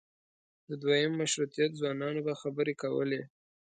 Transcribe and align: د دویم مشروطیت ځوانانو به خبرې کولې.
د 0.69 0.71
دویم 0.81 1.11
مشروطیت 1.21 1.71
ځوانانو 1.79 2.21
به 2.27 2.33
خبرې 2.41 2.73
کولې. 2.81 3.21